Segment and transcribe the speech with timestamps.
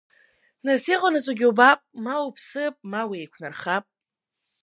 [0.65, 3.85] Нас иҟанаҵогьы убап, ма уԥсып, ма уеиқәнархап!